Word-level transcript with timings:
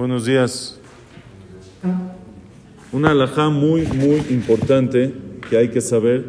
Buenos 0.00 0.24
días. 0.24 0.80
Una 2.90 3.10
alajá 3.10 3.50
muy, 3.50 3.82
muy 3.82 4.22
importante 4.30 5.12
que 5.50 5.58
hay 5.58 5.68
que 5.68 5.82
saber 5.82 6.24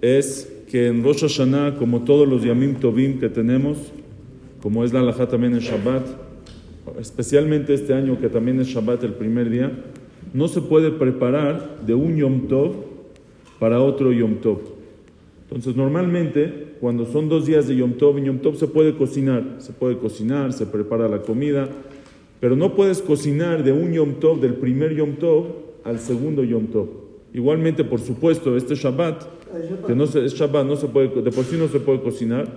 es 0.00 0.48
que 0.70 0.86
en 0.86 1.02
Rosh 1.02 1.22
Hashanah, 1.22 1.74
como 1.74 2.02
todos 2.02 2.28
los 2.28 2.44
Yamim 2.44 2.76
Tovim 2.76 3.18
que 3.18 3.28
tenemos, 3.28 3.78
como 4.62 4.84
es 4.84 4.92
la 4.92 5.00
alajá 5.00 5.26
también 5.26 5.54
en 5.54 5.58
Shabbat, 5.58 6.06
especialmente 7.00 7.74
este 7.74 7.94
año 7.94 8.20
que 8.20 8.28
también 8.28 8.60
es 8.60 8.68
Shabbat 8.68 9.02
el 9.02 9.14
primer 9.14 9.50
día, 9.50 9.72
no 10.32 10.46
se 10.46 10.60
puede 10.60 10.92
preparar 10.92 11.80
de 11.84 11.94
un 11.94 12.16
Yom 12.16 12.46
Tov 12.46 12.76
para 13.58 13.80
otro 13.80 14.12
Yom 14.12 14.36
Tov. 14.36 14.60
Entonces, 15.48 15.74
normalmente, 15.74 16.76
cuando 16.80 17.06
son 17.06 17.28
dos 17.28 17.44
días 17.44 17.66
de 17.66 17.74
Yom 17.74 17.94
Tov, 17.94 18.18
en 18.18 18.26
Yom 18.26 18.38
Tov 18.38 18.54
se 18.54 18.68
puede 18.68 18.94
cocinar, 18.94 19.56
se 19.58 19.72
puede 19.72 19.98
cocinar, 19.98 20.52
se 20.52 20.64
prepara 20.64 21.08
la 21.08 21.22
comida, 21.22 21.68
pero 22.42 22.56
no 22.56 22.74
puedes 22.74 23.00
cocinar 23.00 23.62
de 23.62 23.70
un 23.70 23.92
Yom 23.92 24.14
Tov, 24.14 24.40
del 24.40 24.54
primer 24.54 24.92
Yom 24.96 25.12
Tov, 25.12 25.44
al 25.84 26.00
segundo 26.00 26.42
Yom 26.42 26.66
Tov. 26.66 26.88
Igualmente, 27.32 27.84
por 27.84 28.00
supuesto, 28.00 28.56
este 28.56 28.74
Shabbat, 28.74 29.22
que 29.86 29.94
no 29.94 30.08
se, 30.08 30.24
es 30.24 30.34
Shabbat, 30.34 30.66
no 30.66 30.74
se 30.74 30.88
puede, 30.88 31.22
de 31.22 31.30
por 31.30 31.44
sí 31.44 31.54
no 31.56 31.68
se 31.68 31.78
puede 31.78 32.00
cocinar, 32.00 32.48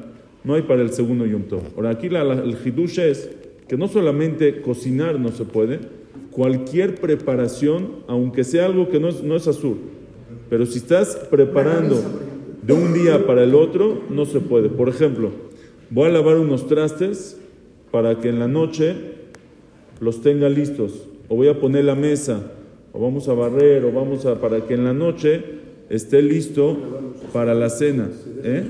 no 0.44 0.56
hay 0.56 0.64
para 0.64 0.82
el 0.82 0.90
segundo 0.90 1.28
Yom 1.28 1.44
Tov. 1.44 1.62
Ahora, 1.76 1.92
aquí 1.92 2.09
la, 2.09 2.23
la, 2.23 2.34
el 2.34 2.58
Hidush 2.66 2.98
es 3.00 3.30
que 3.68 3.78
no 3.78 3.88
solamente 3.88 4.59
cocinar 4.62 5.20
no 5.20 5.30
se 5.30 5.44
puede, 5.44 5.82
cualquier 6.31 6.95
preparación, 6.95 7.98
aunque 8.08 8.44
sea 8.44 8.66
algo 8.66 8.90
que 8.90 9.00
no 9.00 9.09
es, 9.09 9.22
no 9.22 9.36
es 9.36 9.48
azul, 9.48 9.78
pero 10.50 10.66
si 10.66 10.80
estás 10.80 11.16
preparando 11.30 12.02
de 12.64 12.73
un 12.73 12.92
día 12.92 13.28
para 13.28 13.44
el 13.44 13.54
otro, 13.54 14.02
no 14.09 14.26
se 14.26 14.40
puede. 14.40 14.67
Por 14.67 14.90
ejemplo, 14.90 15.30
voy 15.92 16.08
a 16.08 16.12
lavar 16.12 16.38
unos 16.38 16.66
trastes 16.66 17.40
para 17.92 18.20
que 18.20 18.30
en 18.30 18.40
la 18.40 18.48
noche 18.48 19.14
los 19.99 20.22
tenga 20.22 20.49
listos, 20.49 20.94
o 21.30 21.35
voy 21.35 21.48
a 21.48 21.59
poner 21.59 21.85
la 21.85 21.95
mesa, 21.95 22.52
o 22.94 22.99
vamos 22.99 23.27
a 23.27 23.34
barrer, 23.34 23.83
o 23.86 23.92
vamos 23.92 24.25
a 24.25 24.39
para 24.39 24.61
que 24.61 24.73
en 24.73 24.86
la 24.86 24.94
noche 24.94 25.44
esté 25.89 26.22
listo 26.22 26.78
para 27.33 27.53
la 27.53 27.70
cena. 27.70 28.09
¿eh? 28.44 28.64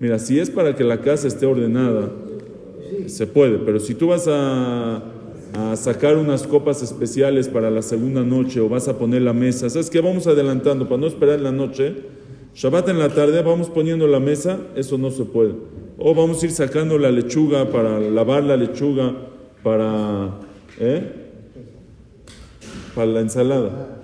Mira, 0.00 0.18
si 0.18 0.38
es 0.38 0.50
para 0.50 0.76
que 0.76 0.84
la 0.84 1.00
casa 1.00 1.28
esté 1.28 1.46
ordenada, 1.46 2.10
se 3.06 3.26
puede, 3.26 3.58
pero 3.58 3.80
si 3.80 3.94
tú 3.94 4.08
vas 4.08 4.28
a, 4.28 5.02
a, 5.54 5.76
sacar 5.76 6.16
unas 6.16 6.46
copas 6.46 6.82
especiales 6.82 7.48
para 7.48 7.70
la 7.70 7.82
segunda 7.82 8.22
noche 8.22 8.60
o 8.60 8.68
vas 8.68 8.88
a 8.88 8.98
poner 8.98 9.22
la 9.22 9.32
mesa, 9.32 9.70
¿sabes 9.70 9.90
qué? 9.90 10.00
Vamos 10.00 10.26
adelantando 10.26 10.88
para 10.88 11.00
no 11.00 11.06
esperar 11.06 11.40
la 11.40 11.52
noche. 11.52 11.94
Shabbat 12.54 12.88
en 12.88 12.98
la 12.98 13.08
tarde 13.08 13.42
vamos 13.42 13.68
poniendo 13.68 14.06
la 14.06 14.20
mesa, 14.20 14.58
eso 14.74 14.98
no 14.98 15.10
se 15.10 15.24
puede. 15.24 15.52
O 15.96 16.14
vamos 16.14 16.42
a 16.42 16.46
ir 16.46 16.52
sacando 16.52 16.98
la 16.98 17.10
lechuga 17.10 17.70
para 17.70 17.98
lavar 17.98 18.44
la 18.44 18.56
lechuga 18.56 19.14
para, 19.68 20.30
¿eh? 20.80 21.12
para 22.94 23.06
la 23.06 23.20
ensalada. 23.20 24.00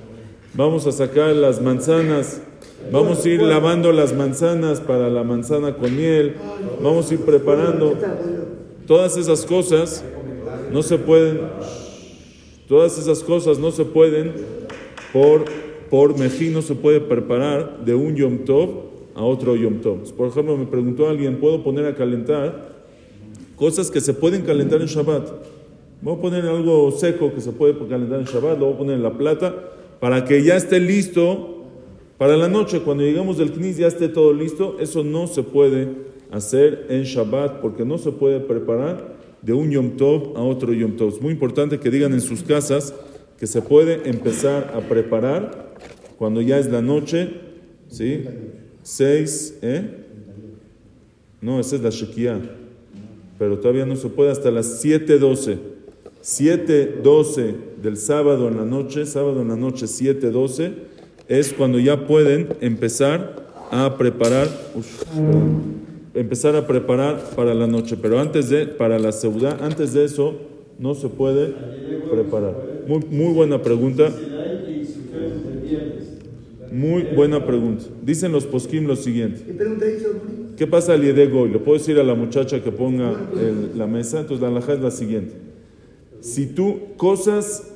Vamos 0.53 0.87
a 0.87 0.93
sacar 0.93 1.34
las 1.34 1.62
manzanas. 1.62 2.43
Vamos 2.93 3.25
a 3.25 3.29
ir 3.31 3.41
lavando 3.41 3.91
las 3.91 4.12
manzanas 4.15 4.83
para 4.83 5.09
la 5.09 5.25
manzana 5.25 5.75
con 5.77 5.97
miel. 5.97 6.35
Vamos 6.83 7.11
a 7.11 7.15
ir 7.15 7.20
preparando. 7.20 7.95
Todas 8.87 9.17
esas 9.17 9.47
cosas 9.47 10.05
no 10.70 10.83
se 10.83 10.98
pueden. 10.98 11.41
Todas 12.69 12.98
esas 12.98 13.23
cosas 13.23 13.59
no 13.59 13.70
se 13.70 13.87
pueden 13.87 14.35
por, 15.15 15.47
por 15.89 16.19
mejí, 16.19 16.51
no 16.51 16.61
se 16.61 16.75
puede 16.75 17.01
preparar 17.01 17.83
de 17.87 17.95
un 17.95 18.15
Yom 18.17 18.45
Tov 18.45 18.69
a 19.15 19.23
otro 19.25 19.57
Yom 19.57 19.81
Tov. 19.81 20.12
Por 20.12 20.29
ejemplo, 20.29 20.59
me 20.59 20.67
preguntó 20.67 21.09
alguien, 21.09 21.39
¿puedo 21.39 21.62
poner 21.62 21.87
a 21.87 21.95
calentar 21.95 22.84
cosas 23.57 23.91
que 23.91 24.01
se 24.01 24.15
pueden 24.15 24.43
calentar 24.43 24.81
en 24.81 24.87
Shabbat? 24.87 25.29
Voy 26.03 26.17
a 26.17 26.21
poner 26.21 26.45
algo 26.45 26.91
seco 26.91 27.33
que 27.35 27.41
se 27.41 27.53
puede 27.53 27.75
calentar 27.89 28.21
en 28.21 28.27
Shabbat, 28.27 28.59
lo 28.59 28.67
voy 28.67 28.75
a 28.75 28.79
poner 28.79 28.97
en 28.97 29.03
la 29.03 29.17
plata 29.17 29.55
para 30.01 30.25
que 30.25 30.43
ya 30.43 30.57
esté 30.57 30.81
listo 30.81 31.65
para 32.19 32.37
la 32.37 32.49
noche. 32.49 32.81
Cuando 32.81 33.05
llegamos 33.05 33.39
del 33.39 33.53
Knis 33.53 33.79
ya 33.79 33.87
esté 33.87 34.09
todo 34.09 34.33
listo. 34.33 34.77
Eso 34.81 35.05
no 35.05 35.27
se 35.27 35.43
puede 35.43 35.89
hacer 36.31 36.87
en 36.89 37.05
Shabbat 37.05 37.61
porque 37.61 37.85
no 37.85 37.98
se 37.98 38.13
puede 38.13 38.41
preparar 38.41 39.14
de 39.43 39.53
un 39.53 39.70
Yom 39.70 39.97
Tov 39.97 40.37
a 40.37 40.43
otro 40.43 40.73
Yom 40.73 40.97
Tov. 40.97 41.09
Es 41.11 41.20
muy 41.20 41.33
importante 41.33 41.79
que 41.79 41.91
digan 41.91 42.13
en 42.13 42.20
sus 42.20 42.43
casas 42.43 42.95
que 43.39 43.47
se 43.47 43.63
puede 43.63 44.09
empezar 44.09 44.73
a 44.75 44.81
preparar 44.81 45.75
cuando 46.19 46.41
ya 46.41 46.59
es 46.59 46.70
la 46.70 46.81
noche, 46.81 47.31
¿sí? 47.89 48.25
Seis, 48.83 49.59
¿eh? 49.63 50.05
No, 51.41 51.61
esa 51.61 51.77
es 51.77 51.83
la 51.83 51.91
Shekiah, 51.91 52.41
pero 53.39 53.58
todavía 53.58 53.86
no 53.86 53.96
se 53.96 54.08
puede 54.08 54.30
hasta 54.30 54.50
las 54.50 54.84
7.12. 54.84 55.58
7.12 56.22 57.55
del 57.83 57.96
sábado 57.96 58.48
en 58.48 58.56
la 58.56 58.64
noche, 58.64 59.05
sábado 59.05 59.42
en 59.42 59.48
la 59.48 59.56
noche 59.56 59.86
7.12, 59.86 60.72
es 61.28 61.52
cuando 61.52 61.78
ya 61.78 62.06
pueden 62.06 62.48
empezar 62.61 63.45
a 63.70 63.96
preparar, 63.98 64.48
empezar 66.14 66.56
a 66.56 66.67
preparar 66.67 67.30
para 67.36 67.55
la 67.55 67.67
noche, 67.67 67.96
pero 68.00 68.20
antes 68.20 68.48
de, 68.48 68.67
para 68.67 68.98
la 68.98 69.12
ciudad, 69.12 69.62
antes 69.62 69.92
de 69.92 70.05
eso, 70.05 70.34
no 70.78 70.95
se 70.95 71.08
puede 71.08 71.52
preparar. 72.11 72.55
Muy, 72.86 73.01
muy 73.11 73.34
buena 73.34 73.61
pregunta. 73.61 74.11
Muy 76.72 77.02
buena 77.14 77.46
pregunta. 77.46 77.84
Dicen 78.02 78.33
los 78.33 78.46
poskim 78.46 78.86
lo 78.86 78.96
siguiente. 78.96 79.42
¿Qué 79.46 79.52
pasa 80.67 80.95
al 80.95 81.03
Yedego? 81.03 81.47
¿Le 81.47 81.59
puedo 81.59 81.79
decir 81.79 81.98
a 81.98 82.05
la 82.05 82.15
muchacha 82.15 82.63
que 82.63 82.70
ponga 82.70 83.13
el, 83.35 83.77
la 83.77 83.87
mesa? 83.87 84.20
Entonces 84.20 84.41
la 84.41 84.48
alhaja 84.48 84.75
es 84.75 84.81
la 84.81 84.91
siguiente. 84.91 85.35
Si 86.20 86.47
tú, 86.47 86.81
cosas 86.97 87.70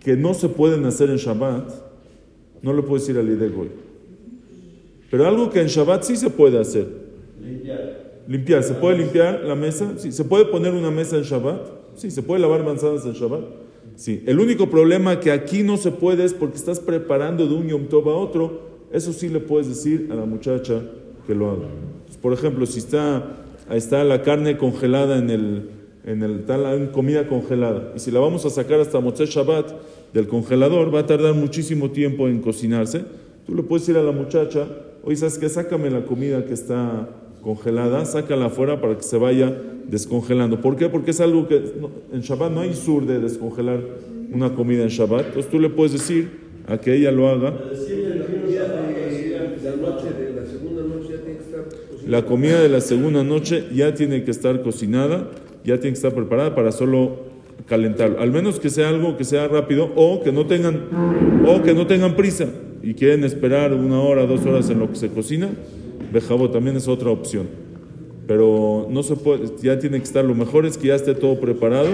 que 0.00 0.16
no 0.16 0.34
se 0.34 0.48
pueden 0.48 0.84
hacer 0.84 1.10
en 1.10 1.16
Shabbat, 1.16 1.70
no 2.62 2.72
le 2.72 2.82
puedes 2.82 3.06
decir 3.06 3.20
al 3.20 3.28
Yedego. 3.28 3.66
Pero 5.10 5.26
algo 5.26 5.50
que 5.50 5.60
en 5.60 5.66
Shabbat 5.66 6.02
sí 6.02 6.16
se 6.16 6.30
puede 6.30 6.58
hacer. 6.58 6.86
Limpiar. 7.42 8.22
Limpiar. 8.28 8.62
¿Se 8.62 8.74
puede 8.74 8.98
limpiar 8.98 9.42
la 9.44 9.54
mesa? 9.54 9.94
Sí. 9.96 10.12
¿Se 10.12 10.24
puede 10.24 10.44
poner 10.44 10.72
una 10.74 10.90
mesa 10.90 11.16
en 11.16 11.22
Shabbat? 11.22 11.62
Sí. 11.96 12.10
¿Se 12.10 12.22
puede 12.22 12.40
lavar 12.40 12.64
manzanas 12.64 13.04
en 13.06 13.14
Shabbat? 13.14 13.44
Sí. 13.96 14.22
El 14.26 14.38
único 14.40 14.70
problema 14.70 15.18
que 15.20 15.32
aquí 15.32 15.62
no 15.62 15.76
se 15.76 15.90
puede 15.90 16.24
es 16.24 16.32
porque 16.32 16.56
estás 16.56 16.80
preparando 16.80 17.46
de 17.46 17.54
un 17.54 17.68
Yom 17.68 17.86
Tov 17.86 18.08
a 18.08 18.14
otro. 18.14 18.70
Eso 18.92 19.12
sí 19.12 19.28
le 19.28 19.40
puedes 19.40 19.68
decir 19.68 20.08
a 20.10 20.14
la 20.14 20.26
muchacha 20.26 20.82
que 21.26 21.34
lo 21.34 21.50
haga. 21.50 21.68
Pues, 22.06 22.18
por 22.18 22.32
ejemplo, 22.32 22.66
si 22.66 22.78
está, 22.78 23.36
está 23.70 24.04
la 24.04 24.22
carne 24.22 24.56
congelada 24.56 25.18
en 25.18 25.30
el, 25.30 25.70
en 26.04 26.22
el 26.22 26.40
está 26.40 26.56
la 26.56 26.92
comida 26.92 27.28
congelada 27.28 27.92
y 27.94 27.98
si 27.98 28.10
la 28.10 28.20
vamos 28.20 28.44
a 28.46 28.50
sacar 28.50 28.80
hasta 28.80 29.00
Motzei 29.00 29.26
Shabbat 29.26 29.72
del 30.12 30.26
congelador, 30.26 30.94
va 30.94 31.00
a 31.00 31.06
tardar 31.06 31.34
muchísimo 31.34 31.90
tiempo 31.90 32.28
en 32.28 32.40
cocinarse. 32.40 33.04
Tú 33.46 33.54
le 33.54 33.62
puedes 33.62 33.86
decir 33.86 34.00
a 34.00 34.04
la 34.04 34.12
muchacha, 34.12 34.66
oye, 35.04 35.16
¿sabes 35.16 35.38
qué? 35.38 35.48
Sácame 35.48 35.90
la 35.90 36.04
comida 36.04 36.44
que 36.44 36.54
está 36.54 37.08
congelada, 37.42 38.04
sácala 38.04 38.46
afuera 38.46 38.80
para 38.80 38.96
que 38.96 39.02
se 39.02 39.16
vaya 39.16 39.54
descongelando. 39.88 40.60
¿Por 40.60 40.76
qué? 40.76 40.88
Porque 40.88 41.10
es 41.10 41.20
algo 41.20 41.48
que 41.48 41.60
no, 41.80 41.90
en 42.12 42.20
Shabbat 42.20 42.52
no 42.52 42.60
hay 42.60 42.74
sur 42.74 43.06
de 43.06 43.18
descongelar 43.18 43.80
una 44.32 44.54
comida 44.54 44.82
en 44.82 44.88
Shabbat. 44.88 45.26
Entonces 45.26 45.50
tú 45.50 45.58
le 45.58 45.68
puedes 45.68 45.92
decir 45.92 46.50
a 46.66 46.78
que 46.78 46.94
ella 46.94 47.10
lo 47.10 47.28
haga. 47.28 47.54
La 52.06 52.24
comida 52.24 52.60
de 52.60 52.68
la 52.68 52.80
segunda 52.80 53.22
noche 53.24 53.66
ya 53.72 53.94
tiene 53.94 54.24
que 54.24 54.30
estar 54.30 54.62
cocinada, 54.62 55.30
ya 55.64 55.76
tiene 55.76 55.90
que 55.90 55.98
estar 55.98 56.14
preparada 56.14 56.54
para 56.54 56.72
solo 56.72 57.30
calentarlo. 57.66 58.20
Al 58.20 58.32
menos 58.32 58.58
que 58.58 58.70
sea 58.70 58.88
algo 58.88 59.16
que 59.16 59.24
sea 59.24 59.48
rápido 59.48 59.90
o 59.94 60.22
que 60.22 60.32
no 60.32 60.46
tengan 60.46 60.80
o 61.46 61.62
que 61.62 61.74
no 61.74 61.86
tengan 61.86 62.16
prisa 62.16 62.46
y 62.82 62.94
quieren 62.94 63.24
esperar 63.24 63.74
una 63.74 64.00
hora, 64.00 64.26
dos 64.26 64.44
horas 64.46 64.70
en 64.70 64.80
lo 64.80 64.88
que 64.88 64.96
se 64.96 65.08
cocina. 65.08 65.50
Bejabo 66.12 66.50
también 66.50 66.76
es 66.76 66.88
otra 66.88 67.10
opción. 67.10 67.46
Pero 68.26 68.86
no 68.90 69.02
se 69.02 69.16
puede, 69.16 69.44
ya 69.62 69.78
tiene 69.78 69.98
que 69.98 70.04
estar, 70.04 70.24
lo 70.24 70.34
mejor 70.34 70.64
es 70.64 70.78
que 70.78 70.88
ya 70.88 70.94
esté 70.94 71.14
todo 71.14 71.40
preparado 71.40 71.88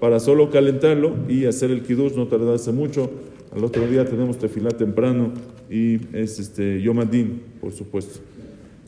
para 0.00 0.18
solo 0.18 0.50
calentarlo 0.50 1.14
y 1.28 1.44
hacer 1.44 1.70
el 1.70 1.82
kiddush, 1.82 2.14
no 2.14 2.26
tardarse 2.26 2.72
mucho. 2.72 3.10
Al 3.54 3.64
otro 3.64 3.86
día 3.86 4.04
tenemos 4.04 4.38
tefilá 4.38 4.70
temprano 4.70 5.32
y 5.70 6.00
es 6.16 6.38
este 6.38 6.80
Yom 6.80 7.00
Adin, 7.00 7.42
por 7.60 7.72
supuesto. 7.72 8.20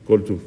Kol 0.06 0.20
Tuv. 0.20 0.40